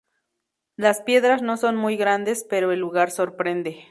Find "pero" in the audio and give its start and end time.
2.49-2.71